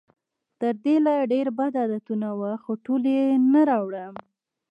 تر 0.59 0.73
دې 0.83 0.95
لا 1.05 1.15
ډېر 1.31 1.47
بد 1.57 1.73
عادتونه 1.81 2.27
وو، 2.39 2.51
خو 2.63 2.71
ټول 2.85 3.03
یې 3.13 3.23
نه 3.51 3.61
راوړم. 3.69 4.15